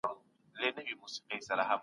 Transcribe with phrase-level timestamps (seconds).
[0.59, 1.75] دا د هغوی خوښیږي.